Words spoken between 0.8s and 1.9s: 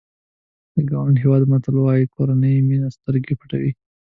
ګاڼډا هېواد متل